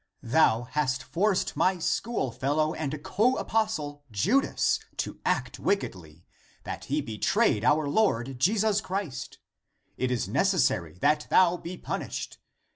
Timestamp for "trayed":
7.19-7.63